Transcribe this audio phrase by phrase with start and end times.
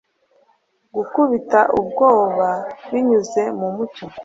[0.95, 2.49] Gukubita ubwoba
[2.91, 4.05] Binyuze mu mucyo